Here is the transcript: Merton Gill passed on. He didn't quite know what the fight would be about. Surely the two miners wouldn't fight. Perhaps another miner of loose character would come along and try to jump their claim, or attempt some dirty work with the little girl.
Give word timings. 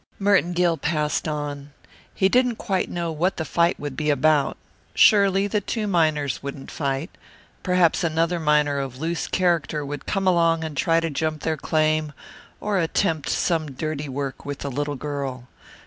Merton 0.17 0.53
Gill 0.53 0.77
passed 0.77 1.27
on. 1.27 1.73
He 2.15 2.27
didn't 2.27 2.55
quite 2.55 2.89
know 2.89 3.11
what 3.11 3.37
the 3.37 3.45
fight 3.45 3.79
would 3.79 3.95
be 3.95 4.09
about. 4.09 4.57
Surely 4.95 5.45
the 5.45 5.61
two 5.61 5.85
miners 5.85 6.41
wouldn't 6.41 6.71
fight. 6.71 7.11
Perhaps 7.61 8.03
another 8.03 8.39
miner 8.39 8.79
of 8.79 8.97
loose 8.97 9.27
character 9.27 9.85
would 9.85 10.07
come 10.07 10.25
along 10.25 10.63
and 10.63 10.75
try 10.75 10.99
to 11.01 11.11
jump 11.11 11.41
their 11.43 11.55
claim, 11.55 12.13
or 12.59 12.79
attempt 12.79 13.29
some 13.29 13.73
dirty 13.73 14.09
work 14.09 14.43
with 14.43 14.57
the 14.65 14.71
little 14.71 14.95
girl. 14.95 15.47